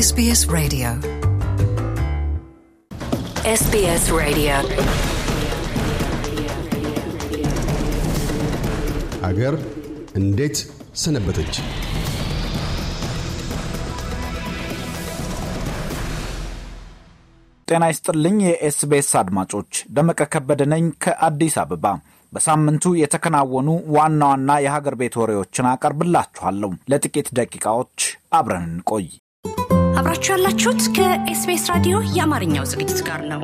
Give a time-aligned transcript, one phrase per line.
[0.00, 0.88] SBS Radio.
[3.52, 4.56] SBS Radio.
[9.22, 9.54] አገር
[10.14, 10.56] እንዴት
[10.94, 11.54] ሰነበተች?
[17.68, 21.84] ጤና ይስጥልኝ የኤስቢኤስ አድማጮች፣ ደመቀ ከበደ ነኝ ከአዲስ አበባ።
[22.32, 27.98] በሳምንቱ የተከናወኑ ዋና ዋና የሀገር ቤት ወሬዎችን አቀርብላችኋለሁ። ለጥቂት ደቂቃዎች
[28.32, 29.08] አብረን እንቆይ።
[30.08, 33.42] አብራችሁ ያላችሁት ከ SBS ራዲዮ የአማርኛው ዝግጅት ጋር ነው።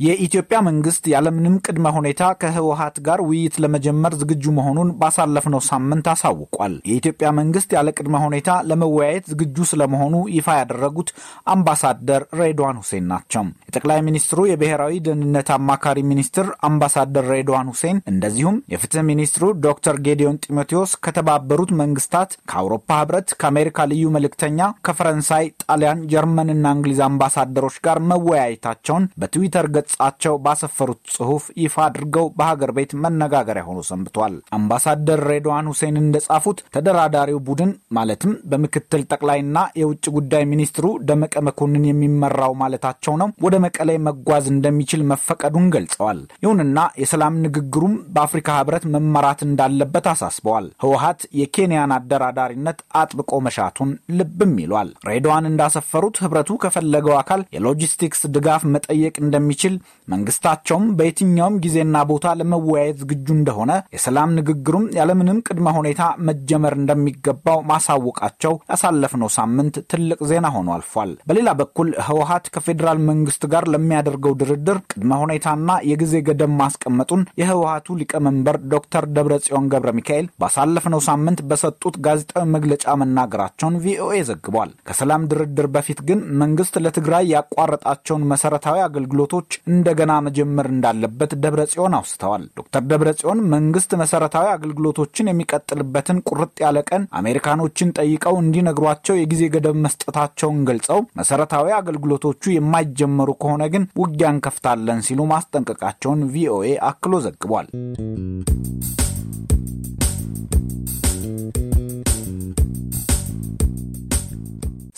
[0.00, 7.28] የኢትዮጵያ መንግስት ያለምንም ቅድመ ሁኔታ ከህወሀት ጋር ውይይት ለመጀመር ዝግጁ መሆኑን ባሳለፍነው ሳምንት አሳውቋል። የኢትዮጵያ
[7.38, 11.10] መንግስት ያለ ቅድመ ሁኔታ ለመወያየት ዝግጁ ስለመሆኑ ይፋ ያደረጉት
[11.52, 13.32] አምባሳደር ሬድዋን ሁሴን ናቸው።
[13.68, 20.94] የጠቅላይ ሚኒስትሩ የብሔራዊ ደህንነት አማካሪ ሚኒስትር አምባሳደር ሬድዋን ሁሴን እንደዚሁም የፍትህ ሚኒስትሩ ዶክተር ጌዲዮን ጢሞቴዎስ
[21.06, 29.66] ከተባበሩት መንግስታት፣ ከአውሮፓ ህብረት፣ ከአሜሪካ ልዩ መልእክተኛ፣ ከፈረንሳይ፣ ጣሊያን፣ ጀርመንና እንግሊዝ አምባሳደሮች ጋር መወያየታቸውን በትዊተር
[29.88, 37.38] ገጻቸው ባሰፈሩት ጽሑፍ ይፋ አድርገው በሀገር ቤት መነጋገሪያ ሆኖ ሰንብቷል። አምባሳደር ሬድዋን ሁሴን እንደጻፉት ተደራዳሪው
[37.48, 39.44] ቡድን ማለትም በምክትል ጠቅላይና
[39.80, 46.72] የውጭ ጉዳይ ሚኒስትሩ ደመቀ መኮንን የሚመራው ማለታቸው ነው ወደ መቀሌ መጓዝ እንደሚችል መፈቀዱን ገልጸዋል። ይሁንና
[47.02, 55.50] የሰላም ንግግሩም በአፍሪካ ህብረት መመራት እንዳለበት አሳስበዋል። ህወሀት የኬንያን አደራዳሪነት አጥብቆ መሻቱን ልብም ይሏል። ሬድዋን
[55.50, 59.74] እንዳሰፈሩት ህብረቱ ከፈለገው አካል የሎጂስቲክስ ድጋፍ መጠየቅ እንደሚችል
[60.08, 68.54] መንግስታቸውም በየትኛውም ጊዜና ቦታ ለመወያየት ዝግጁ እንደሆነ የሰላም ንግግሩም ያለምንም ቅድመ ሁኔታ መጀመር እንደሚገባው ማሳወቃቸው
[68.70, 75.12] ያሳለፍነው ሳምንት ትልቅ ዜና ሆኖ አልፏል። በሌላ በኩል ህወሀት ከፌዴራል መንግስት ጋር ለሚያደርገው ድርድር ቅድመ
[75.22, 75.54] ሁኔታና
[75.90, 83.78] የጊዜ ገደብ ማስቀመጡን የህወሀቱ ሊቀመንበር ዶክተር ደብረጽዮን ገብረ ሚካኤል ባሳለፍነው ሳምንት በሰጡት ጋዜጣዊ መግለጫ መናገራቸውን
[83.84, 91.62] ቪኦኤ ዘግቧል። ከሰላም ድርድር በፊት ግን መንግስት ለትግራይ ያቋረጣቸውን መሰረታዊ አገልግሎቶች እንደገና መጀመር እንዳለበት ደብረ
[91.70, 99.18] ጽዮን አውስተዋል። ዶክተር ደብረ ጽዮን መንግስት መሰረታዊ አገልግሎቶችን የሚቀጥልበትን ቁርጥ ያለ ቀን አሜሪካኖችን ጠይቀው እንዲነግሯቸው
[99.18, 107.14] የጊዜ ገደብ መስጠታቸውን ገልጸው መሰረታዊ አገልግሎቶቹ የማይጀመሩ ከሆነ ግን ውጊያ እንከፍታለን ሲሉ ማስጠንቀቃቸውን ቪኦኤ አክሎ
[107.26, 107.68] ዘግቧል።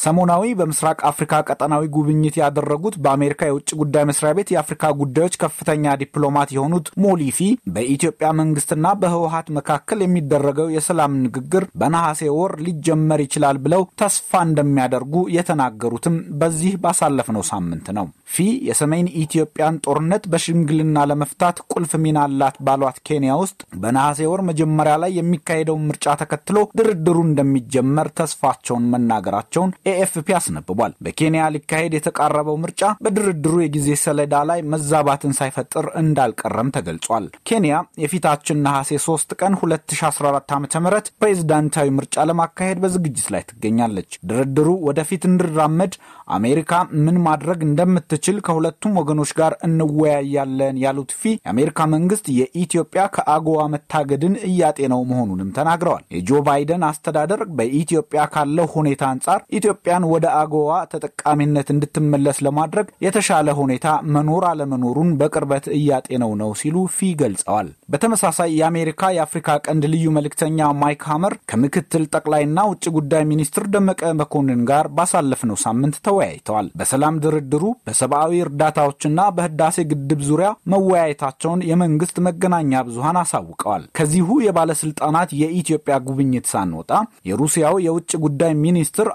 [0.08, 6.50] ሰሞናዊ በምስራቅ አፍሪካ ቀጠናዊ ጉብኝት ያደረጉት በአሜሪካ የውጭ ጉዳይ መስሪያ ቤት የአፍሪካ ጉዳዮች ከፍተኛ ዲፕሎማት
[6.54, 7.38] የሆኑት ሞሊፊ
[7.74, 16.16] በኢትዮጵያ መንግስትና በህወሀት መካከል የሚደረገው የሰላም ንግግር በነሐሴ ወር ሊጀመር ይችላል ብለው ተስፋ እንደሚያደርጉ የተናገሩትም
[16.40, 23.34] በዚህ ባሳለፍነው ሳምንት ነው። ፊ የሰሜን ኢትዮጵያን ጦርነት በሽምግልና ለመፍታት ቁልፍ ሚና አላት ባሏት ኬንያ
[23.42, 31.44] ውስጥ በነሐሴ ወር መጀመሪያ ላይ የሚካሄደውን ምርጫ ተከትሎ ድርድሩ እንደሚጀመር ተስፋቸውን መናገራቸውን ኤኤፍፒ አስነብቧል። በኬንያ
[31.54, 39.36] ሊካሄድ የተቃረበው ምርጫ በድርድሩ የጊዜ ሰሌዳ ላይ መዛባትን ሳይፈጥር እንዳልቀረም ተገልጿል። ኬንያ የፊታችን ነሐሴ 3
[39.40, 40.88] ቀን 2014 ዓ ም
[41.20, 45.92] ፕሬዝዳንታዊ ምርጫ ለማካሄድ በዝግጅት ላይ ትገኛለች። ድርድሩ ወደፊት እንዲራመድ
[46.36, 46.72] አሜሪካ
[47.04, 55.02] ምን ማድረግ እንደምትችል ከሁለቱም ወገኖች ጋር እንወያያለን ያሉት ፊ የአሜሪካ መንግስት የኢትዮጵያ ከአጎዋ መታገድን እያጤነው
[55.10, 59.40] መሆኑንም ተናግረዋል። የጆ ባይደን አስተዳደር በኢትዮጵያ ካለው ሁኔታ አንጻር
[59.80, 63.84] ኢትዮጵያን ወደ አጎዋ ተጠቃሚነት እንድትመለስ ለማድረግ የተሻለ ሁኔታ
[64.14, 71.04] መኖር አለመኖሩን በቅርበት እያጤነው ነው ሲሉ ፊ ገልጸዋል። በተመሳሳይ የአሜሪካ የአፍሪካ ቀንድ ልዩ መልእክተኛ ማይክ
[71.10, 78.42] ሃመር ከምክትል ጠቅላይና ውጭ ጉዳይ ሚኒስትር ደመቀ መኮንን ጋር ባሳለፍነው ሳምንት ተወያይተዋል። በሰላም ድርድሩ በሰብአዊ
[78.46, 86.92] እርዳታዎችና በህዳሴ ግድብ ዙሪያ መወያየታቸውን የመንግስት መገናኛ ብዙሃን አሳውቀዋል። ከዚሁ የባለስልጣናት የኢትዮጵያ ጉብኝት ሳንወጣ
[87.30, 89.08] የሩሲያው የውጭ ጉዳይ ሚኒስትር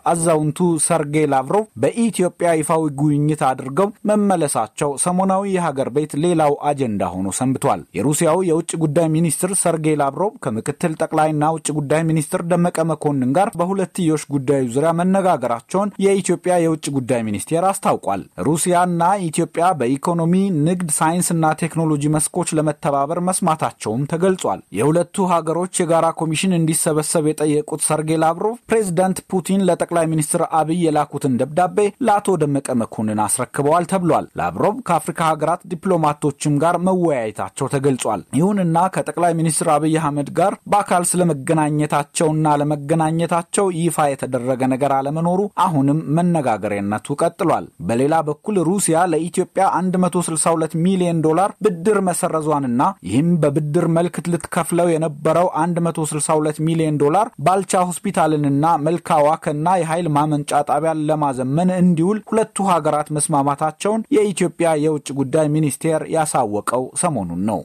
[0.55, 7.81] አዛውንቱ ሰርጌይ ላቭሮቭ በኢትዮጵያ ይፋዊ ጉብኝት አድርገው መመለሳቸው ሰሞናዊ የሀገር ቤት ሌላው አጀንዳ ሆኖ ሰንብቷል።
[7.97, 14.25] የሩሲያው የውጭ ጉዳይ ሚኒስትር ሰርጌይ ላቭሮቭ ከምክትል ጠቅላይና ውጭ ጉዳይ ሚኒስትር ደመቀ መኮንን ጋር በሁለትዮሽ
[14.35, 20.33] ጉዳዩ ዙሪያ መነጋገራቸውን የኢትዮጵያ የውጭ ጉዳይ ሚኒስቴር አስታውቋል። ሩሲያና ኢትዮጵያ በኢኮኖሚ፣
[20.67, 24.39] ንግድ፣ ሳይንስና ቴክኖሎጂ መስኮች ለመተባበር መስማታቸውም ተገልጿል።
[24.79, 28.41] የሁለቱ ሀገሮች የጋራ ኮሚሽን እንዲሰበሰብ የጠየቁት ሰርጌይ ላቭሮቭ
[28.71, 35.61] ፕሬዚዳንት ፑቲን ለጠቅላይ ሚኒስትር አብይ የላኩትን ደብዳቤ ለአቶ ደመቀ መኮንን አስረክበዋል ተብሏል። ላቭሮቭ ከአፍሪካ ሀገራት
[35.73, 44.61] ዲፕሎማቶችም ጋር መወያየታቸው ተገልጿል። ይሁንና ከጠቅላይ ሚኒስትር አብይ አህመድ ጋር በአካል ስለመገናኘታቸውና ለመገናኘታቸው ይፋ የተደረገ
[44.73, 49.65] ነገር አለመኖሩ አሁንም መነጋገሪያነቱ ቀጥሏል። በሌላ በኩል ሩሲያ ለኢትዮጵያ
[49.97, 55.47] 162 ሚሊዮን ዶላር ብድር መሰረዟንና ይህም በብድር መልክ ልትከፍለው የነበረው
[55.87, 58.51] 162 ሚሊዮን ዶላር ባልቻ ሆስፒታልንና
[58.87, 66.85] መልካ ዋከና የኃይል ማመንጫ ጣቢያን ለማዘመን እንዲውል ሁለቱ ሀገራት መስማማታቸውን የኢትዮጵያ የውጭ ጉዳይ ሚኒስቴር ያሳወቀው
[67.01, 67.59] ሰሞኑን ነው።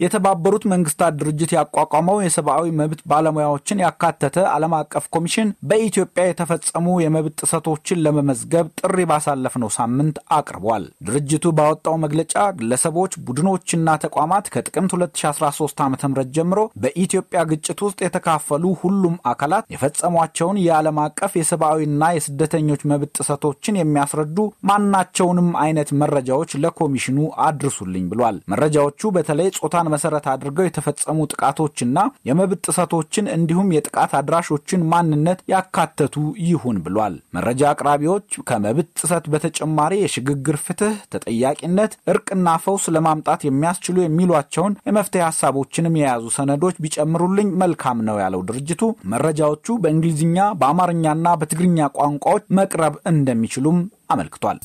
[0.00, 8.02] የተባበሩት መንግስታት ድርጅት ያቋቋመው የሰብአዊ መብት ባለሙያዎችን ያካተተ ዓለም አቀፍ ኮሚሽን በኢትዮጵያ የተፈጸሙ የመብት ጥሰቶችን
[8.06, 15.96] ለመመዝገብ ጥሪ ባሳለፍነው ሳምንት አቅርቧል። ድርጅቱ ባወጣው መግለጫ ግለሰቦች፣ ቡድኖችና ተቋማት ከጥቅምት 2013 ዓ ም
[16.36, 24.38] ጀምሮ በኢትዮጵያ ግጭት ውስጥ የተካፈሉ ሁሉም አካላት የፈጸሟቸውን የዓለም አቀፍ የሰብአዊና የስደተኞች መብት ጥሰቶችን የሚያስረዱ
[24.70, 31.98] ማናቸውንም አይነት መረጃዎች ለኮሚሽኑ አድርሱልኝ ብሏል። መረጃዎቹ በተለይ ጾታ መሰረት አድርገው የተፈጸሙ ጥቃቶችና
[32.28, 36.14] የመብት ጥሰቶችን እንዲሁም የጥቃት አድራሾችን ማንነት ያካተቱ
[36.46, 38.14] ይሁን ብሏል። መረጃ አቅራቢዎች
[38.48, 46.80] ከመብት ጥሰት በተጨማሪ የሽግግር ፍትህ፣ ተጠያቂነት፣ እርቅና ፈውስ ለማምጣት የሚያስችሉ የሚሏቸውን የመፍትሄ ሀሳቦችንም የያዙ ሰነዶች
[46.84, 51.64] ቢጨምሩልኝ መልካም ነው ያለው ድርጅቱ መረጃዎቹ በእንግሊዝኛ በአማርኛና በትግርኛ
[51.98, 52.24] ቋንቋዎች
[52.58, 53.78] መቅረብ እንደሚችሉም
[54.10, 54.58] አመልክቷል።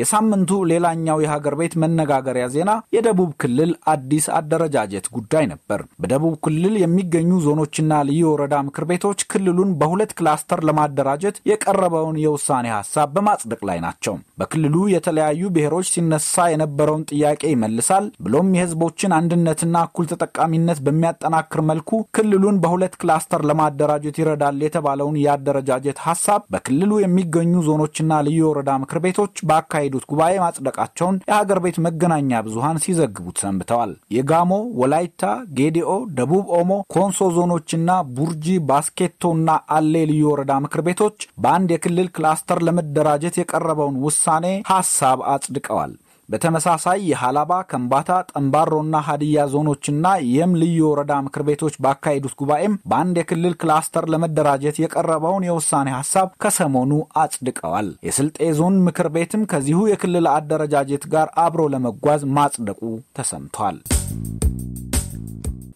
[0.00, 7.30] የሳምንቱ ሌላኛው የሀገር ቤት መነጋገሪያ ዜና የደቡብ ክልል አዲስ አደረጃጀት ጉዳይ ነበር። በደቡብ ክልል የሚገኙ
[7.46, 11.18] ዞኖችና ልዩ ወረዳ ምክር ቤቶች ክልሉን በሁለት ክላስተር ለማደራጀት
[11.50, 13.98] የቀረበውን የውሳኔ ሀሳብ በማጽደቅ ላይ ናቸው።
[14.40, 16.18] በክልሉ የተለያዩ ብሔሮች ሲነሳ
[16.52, 21.86] የነበረውን ጥያቄ ይመልሳል ብሎም የሕዝቦችን አንድነትና እኩል ተጠቃሚነት በሚያጠናክር መልኩ
[22.16, 27.88] ክልሉን በሁለት ክላስተር ለማደራጀት ይረዳል የተባለውን የአደረጃጀት ሀሳብ በክልሉ የሚገኙ ዞኖችና
[28.26, 34.50] ልዩ ወረዳ ምክር ቤቶች በአካሄዱ ያካሄዱት ጉባኤ ማጽደቃቸውን የሀገር ቤት መገናኛ ብዙሃን ሲዘግቡት ሰንብተዋል። የጋሞ፣
[34.80, 35.22] ወላይታ፣
[35.58, 35.88] ጌዲኦ፣
[36.18, 43.38] ደቡብ ኦሞ፣ ኮንሶ ዞኖችና ቡርጂ፣ ባስኬቶና አሌ ልዩ ወረዳ ምክር ቤቶች በአንድ የክልል ክላስተር ለመደራጀት
[43.40, 45.92] የቀረበውን ውሳኔ ሀሳብ አጽድቀዋል።
[46.30, 53.54] በተመሳሳይ የሀላባ፣ ከምባታ፣ ጠንባሮና ሀዲያ ዞኖችና የም ልዩ ወረዳ ምክር ቤቶች ባካሄዱት ጉባኤም በአንድ የክልል
[53.62, 56.92] ክላስተር ለመደራጀት የቀረበውን የውሳኔ ሀሳብ ከሰሞኑ
[57.22, 62.82] አጽድቀዋል። የስልጤ ዞን ምክር ቤትም ከዚሁ የክልል አደረጃጀት ጋር አብሮ ለመጓዝ ማጽደቁ
[63.18, 63.78] ተሰምቷል።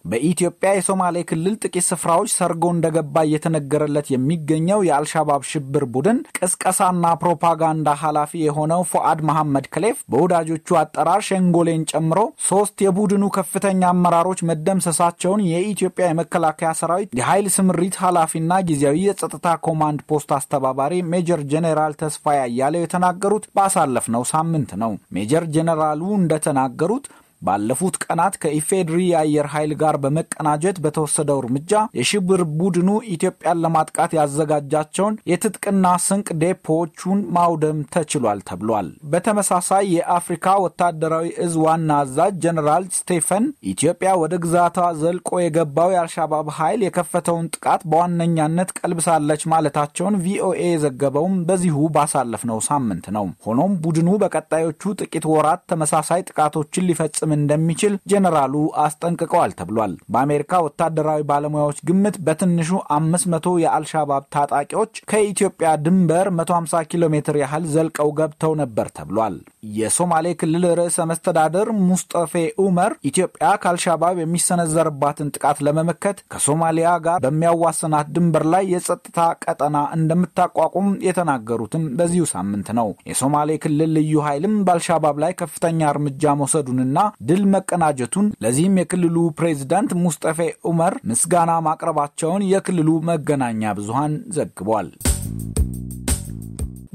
[0.05, 8.31] በኢትዮጵያ የሶማሌ ክልል ጥቂት ስፍራዎች ሰርጎ እንደገባ እየተነገረለት የሚገኘው የአልሻባብ ሽብር ቡድን ቅስቀሳና ፕሮፓጋንዳ ኃላፊ
[8.43, 12.19] የሆነው ፎአድ መሐመድ ክሌፍ በወዳጆቹ አጠራር ሸንጎሌን ጨምሮ
[12.49, 20.31] ሶስት የቡድኑ ከፍተኛ አመራሮች መደምሰሳቸውን የኢትዮጵያ የመከላከያ ሰራዊት የኃይል ስምሪት ኃላፊና ጊዜያዊ የጸጥታ ኮማንድ ፖስት
[20.37, 27.05] አስተባባሪ ሜጀር ጄኔራል ተስፋዬ አያሌው የተናገሩት ባሳለፍነው ሳምንት ነው። ሜጀር ጄኔራሉ እንደተናገሩት
[27.41, 35.73] ባለፉት ቀናት ከኢፌድሪ የአየር ኃይል ጋር በመቀናጀት በተወሰደው እርምጃ የሽብር ቡድኑ ኢትዮጵያን ለማጥቃት ያዘጋጃቸውን የትጥቅና
[36.05, 44.33] ስንቅ ዴፖዎቹን ማውደም ተችሏል ተብሏል። በተመሳሳይ የአፍሪካ ወታደራዊ እዝ ዋና አዛዥ ጀኔራል ስቴፈን ኢትዮጵያ ወደ
[44.43, 53.05] ግዛቷ ዘልቆ የገባው የአልሻባብ ኃይል የከፈተውን ጥቃት በዋነኛነት ቀልብሳለች ማለታቸውን ቪኦኤ የዘገበውም በዚሁ ባሳለፍነው ሳምንት
[53.15, 58.53] ነው። ሆኖም ቡድኑ በቀጣዮቹ ጥቂት ወራት ተመሳሳይ ጥቃቶችን ሊፈጽም እንደሚችል ጄኔራሉ
[58.85, 67.37] አስጠንቅቀዋል ተብሏል። በአሜሪካ ወታደራዊ ባለሙያዎች ግምት በትንሹ 500 የአልሻባብ ታጣቂዎች ከኢትዮጵያ ድንበር 150 ኪሎ ሜትር
[67.41, 69.37] ያህል ዘልቀው ገብተው ነበር ተብሏል።
[69.75, 72.33] የሶማሌ ክልል ርዕሰ መስተዳደር ሙስጠፌ
[72.63, 81.85] ኡመር ኢትዮጵያ ከአልሻባብ የሚሰነዘርባትን ጥቃት ለመመከት ከሶማሊያ ጋር በሚያዋስናት ድንበር ላይ የጸጥታ ቀጠና እንደምታቋቁም የተናገሩትም
[81.97, 86.97] በዚሁ ሳምንት ነው። የሶማሌ ክልል ልዩ ኃይልም በአልሻባብ ላይ ከፍተኛ እርምጃ መውሰዱንና
[87.29, 88.13] ድል መቀናጀቱን
[88.45, 94.89] ለዚህም የክልሉ ፕሬዚዳንት ሙስጠፌ ኡመር ምስጋና ማቅረባቸውን የክልሉ መገናኛ ብዙሃን ዘግቧል።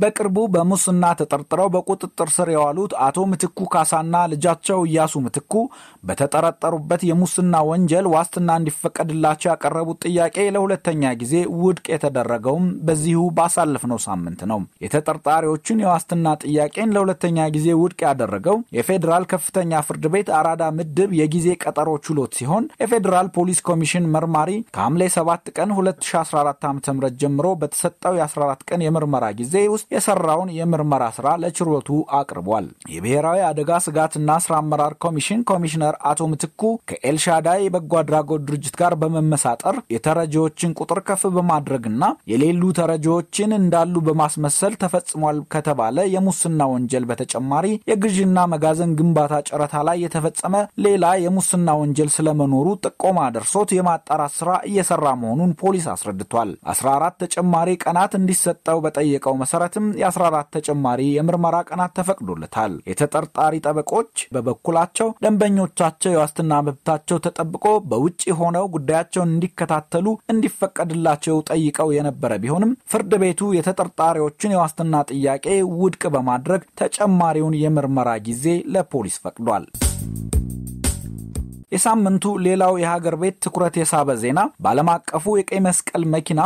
[0.00, 5.54] በቅርቡ በሙስና ተጠርጥረው በቁጥጥር ስር የዋሉት አቶ ምትኩ ካሳና ልጃቸው እያሱ ምትኩ
[6.11, 14.61] በተጠረጠሩበት የሙስና ወንጀል ዋስትና እንዲፈቀድላቸው ያቀረቡት ጥያቄ ለሁለተኛ ጊዜ ውድቅ የተደረገውም በዚሁ ባሳለፍነው ሳምንት ነው።
[14.85, 21.90] የተጠርጣሪዎቹን የዋስትና ጥያቄን ለሁለተኛ ጊዜ ውድቅ ያደረገው የፌዴራል ከፍተኛ ፍርድ ቤት አራዳ ምድብ የጊዜ ቀጠሮ
[22.07, 26.80] ችሎት ሲሆን የፌዴራል ፖሊስ ኮሚሽን መርማሪ ከሐምሌ 7 ቀን 2014 ዓ ም
[27.21, 34.39] ጀምሮ በተሰጠው የ14 ቀን የምርመራ ጊዜ ውስጥ የሰራውን የምርመራ ስራ ለችሎቱ አቅርቧል። የብሔራዊ አደጋ ስጋትና
[34.45, 41.23] ስራ አመራር ኮሚሽን ኮሚሽነር አቶ ምትኩ ከኤልሻዳይ የበጎ አድራጎት ድርጅት ጋር በመመሳጠር የተረጂዎችን ቁጥር ከፍ
[41.37, 45.79] በማድረግና የሌሉ ተረጂዎችን እንዳሉ በማስመሰል ተፈጽሟል ከተባለ
[46.15, 49.19] የሙስና ወንጀል በተጨማሪ የግዥና መጋዘን ግንባታ
[49.51, 50.55] ጨረታ ላይ የተፈጸመ
[50.85, 51.49] ሌላ የሙስና
[51.81, 59.35] ወንጀል ስለመኖሩ ጥቆማ ደርሶት የማጣራት ስራ እየሰራ መሆኑን ፖሊስ አስረድቷል። 14 ተጨማሪ ቀናት እንዲሰጠው በጠየቀው
[59.81, 68.65] መሰረትም የ14 ተጨማሪ የምርመራ ቀናት ተፈቅዶለታል። የተጠርጣሪ ጠበቆች በበኩላቸው ደንበኞቻቸው የዋስትና መብታቸው ተጠብቆ በውጭ ሆነው
[68.75, 75.47] ጉዳያቸውን እንዲከታተሉ እንዲፈቀድላቸው ጠይቀው የነበረ ቢሆንም ፍርድ ቤቱ የተጠርጣሪዎችን የዋስትና ጥያቄ
[75.79, 78.45] ውድቅ በማድረግ ተጨማሪውን የምርመራ ጊዜ
[78.75, 79.67] ለፖሊስ ፈቅዷል።
[81.73, 86.41] የሳምንቱ ሌላው የሀገር ቤት ትኩረት የሳበ ዜና በዓለም አቀፉ የቀይ መስቀል መኪና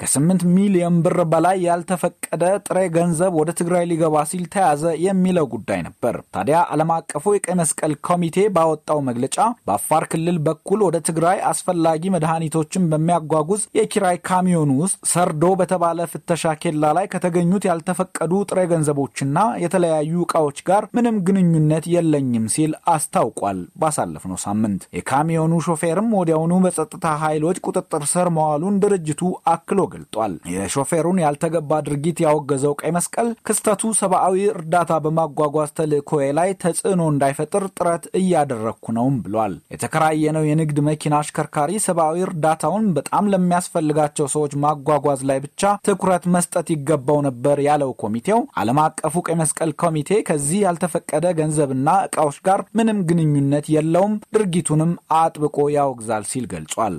[0.00, 6.14] ከ8 ሚሊዮን ብር በላይ ያልተፈቀደ ጥሬ ገንዘብ ወደ ትግራይ ሊገባ ሲል ተያዘ የሚለው ጉዳይ ነበር።
[6.34, 9.36] ታዲያ ዓለም አቀፉ የቀይ መስቀል ኮሚቴ ባወጣው መግለጫ
[9.68, 16.92] በአፋር ክልል በኩል ወደ ትግራይ አስፈላጊ መድኃኒቶችን በሚያጓጉዝ የኪራይ ካሚዮን ውስጥ ሰርዶ በተባለ ፍተሻ ኬላ
[16.98, 24.82] ላይ ከተገኙት ያልተፈቀዱ ጥሬ ገንዘቦችና የተለያዩ ዕቃዎች ጋር ምንም ግንኙነት የለኝም ሲል አስታውቋል። ባሳለፍነው ሳምንት
[24.98, 32.74] የካሚዮኑ ሾፌርም ወዲያውኑ በጸጥታ ኃይሎች ቁጥጥር ስር መዋሉን ድርጅቱ አክሎ ገልጧል። የሾፌሩን ያልተገባ ድርጊት ያወገዘው
[32.80, 40.46] ቀይ መስቀል ክስተቱ ሰብአዊ እርዳታ በማጓጓዝ ተልእኮዬ ላይ ተጽዕኖ እንዳይፈጥር ጥረት እያደረግኩ ነውም ብሏል። የተከራየነው
[40.48, 47.58] የንግድ መኪና አሽከርካሪ ሰብአዊ እርዳታውን በጣም ለሚያስፈልጋቸው ሰዎች ማጓጓዝ ላይ ብቻ ትኩረት መስጠት ይገባው ነበር
[47.66, 54.14] ያለው ኮሚቴው ዓለም አቀፉ ቀይ መስቀል ኮሚቴ ከዚህ ያልተፈቀደ ገንዘብና ዕቃዎች ጋር ምንም ግንኙነት የለውም፣
[54.34, 56.96] ድርጊቱንም አጥብቆ ያወግዛል ሲል ገልጿል።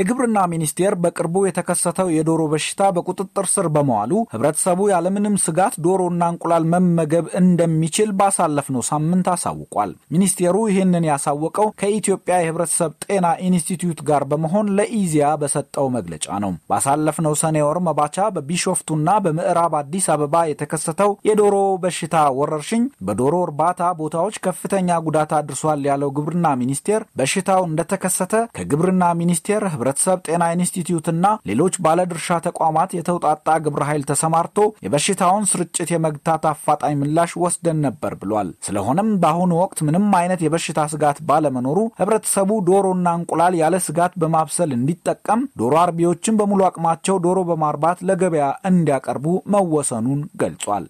[0.00, 7.26] የግብርና ሚኒስቴር በቅርቡ የተከሰተው የዶሮ በሽታ በቁጥጥር ስር በመዋሉ ሕብረተሰቡ ያለምንም ስጋት ዶሮና እንቁላል መመገብ
[7.40, 15.88] እንደሚችል ባሳለፍነው ሳምንት አሳውቋል። ሚኒስቴሩ ይህንን ያሳወቀው ከኢትዮጵያ የሕብረተሰብ ጤና ኢንስቲትዩት ጋር በመሆን ለኢዚያ በሰጠው
[15.96, 21.54] መግለጫ ነው። ባሳለፍነው ሰኔ ወር መባቻ በቢሾፍቱና በምዕራብ አዲስ አበባ የተከሰተው የዶሮ
[21.84, 23.68] በሽታ ወረርሽኝ በዶሮ እርባታ
[24.00, 28.26] ቦታዎች ከፍተኛ ጉዳት አድርሷል ያለው ግብርና ሚኒስቴር በሽታው እንደተከሰተ
[28.56, 36.44] ከግብርና ሚኒስቴር ህብረተሰብ ጤና ኢንስቲትዩትና ሌሎች ባለድርሻ ተቋማት የተውጣጣ ግብረ ኃይል ተሰማርቶ የበሽታውን ስርጭት የመግታት
[36.50, 43.16] አፋጣኝ ምላሽ ወስደን ነበር ብሏል። ስለሆነም በአሁኑ ወቅት ምንም አይነት የበሽታ ስጋት ባለመኖሩ ህብረተሰቡ ዶሮና
[43.20, 50.86] እንቁላል ያለ ስጋት በማብሰል እንዲጠቀም፣ ዶሮ አርቢዎችን በሙሉ አቅማቸው ዶሮ በማርባት ለገበያ እንዲያቀርቡ መወሰኑን ገልጿል።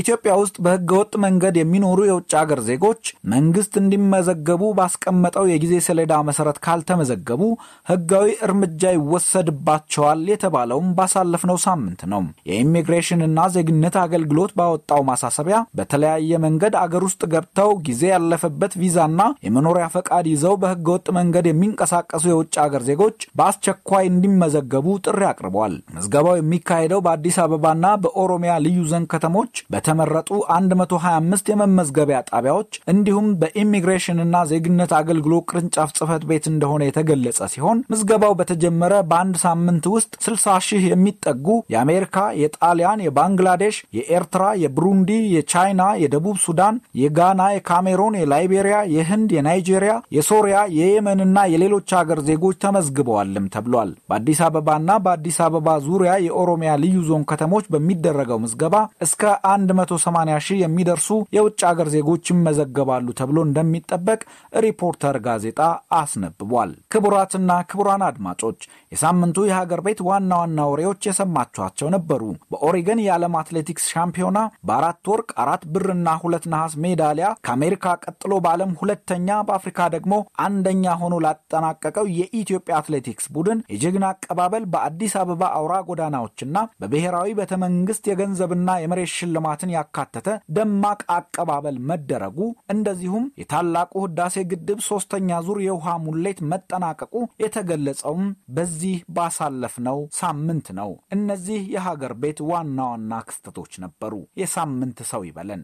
[0.00, 3.02] ኢትዮጵያ ውስጥ በህገ ወጥ መንገድ የሚኖሩ የውጭ አገር ዜጎች
[3.32, 7.42] መንግስት እንዲመዘገቡ ባስቀመጠው የጊዜ ሰሌዳ መሰረት ካልተመዘገቡ
[7.90, 17.04] ህጋዊ እርምጃ ይወሰድባቸዋል የተባለውም ባሳለፍነው ሳምንት ነው። የኢሚግሬሽንና ዜግነት አገልግሎት ባወጣው ማሳሰቢያ በተለያየ መንገድ አገር
[17.08, 23.18] ውስጥ ገብተው ጊዜ ያለፈበት ቪዛና የመኖሪያ ፈቃድ ይዘው በህገ ወጥ መንገድ የሚንቀሳቀሱ የውጭ አገር ዜጎች
[23.38, 29.54] በአስቸኳይ እንዲመዘገቡ ጥሪ አቅርበዋል። ምዝገባው የሚካሄደው በአዲስ አበባና በኦሮሚያ ልዩ ዞን ከተሞች
[29.90, 38.34] በተመረጡ 125 የመመዝገቢያ ጣቢያዎች እንዲሁም በኢሚግሬሽንና ዜግነት አገልግሎት ቅርንጫፍ ጽህፈት ቤት እንደሆነ የተገለጸ ሲሆን ምዝገባው
[38.40, 46.78] በተጀመረ በአንድ ሳምንት ውስጥ 60 ሺህ የሚጠጉ የአሜሪካ፣ የጣሊያን፣ የባንግላዴሽ፣ የኤርትራ፣ የብሩንዲ፣ የቻይና፣ የደቡብ ሱዳን፣
[47.02, 55.40] የጋና፣ የካሜሮን፣ የላይቤሪያ፣ የህንድ፣ የናይጄሪያ፣ የሶሪያ፣ የየመንና የሌሎች ሀገር ዜጎች ተመዝግበዋልም ተብሏል። በአዲስ አበባና በአዲስ
[55.46, 58.74] አበባ ዙሪያ የኦሮሚያ ልዩ ዞን ከተሞች በሚደረገው ምዝገባ
[59.06, 59.22] እስከ
[59.72, 64.20] 180 ሺህ የሚደርሱ የውጭ አገር ዜጎች ይመዘገባሉ ተብሎ እንደሚጠበቅ
[64.60, 65.60] ሪፖርተር ጋዜጣ
[66.00, 67.38] አስነብቧል። ክቡራትና
[67.70, 68.60] ክቡራን አድማጮች
[68.92, 72.22] የሳምንቱ የሀገር ቤት ዋና ዋና ወሬዎች የሰማችኋቸው ነበሩ።
[72.52, 79.28] በኦሪገን የዓለም አትሌቲክስ ሻምፒዮና በአራት ወርቅ አራት ብርና ሁለት ነሐስ ሜዳሊያ ከአሜሪካ ቀጥሎ በዓለም ሁለተኛ
[79.48, 87.28] በአፍሪካ ደግሞ አንደኛ ሆኖ ላጠናቀቀው የኢትዮጵያ አትሌቲክስ ቡድን የጀግና አቀባበል በአዲስ አበባ አውራ ጎዳናዎችና በብሔራዊ
[87.40, 89.12] ቤተ መንግስት የገንዘብና የመሬት
[89.60, 92.38] ሽልማትን ያካተተ ደማቅ አቀባበል መደረጉ
[92.72, 97.14] እንደዚሁም የታላቁ ህዳሴ ግድብ ሶስተኛ ዙር የውሃ ሙሌት መጠናቀቁ
[97.44, 98.24] የተገለጸውም
[98.56, 104.12] በዚህ ባሳለፍነው ሳምንት ነው። እነዚህ የሀገር ቤት ዋና ዋና ክስተቶች ነበሩ።
[104.42, 105.62] የሳምንት ሰው ይበለን።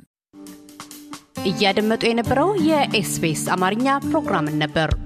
[1.46, 4.90] እያደመጡ የነበረው የኤስቢኤስ አማርኛ ፕሮግራምን ነበር።